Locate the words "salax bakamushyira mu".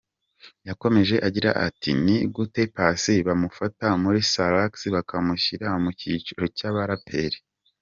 4.31-5.89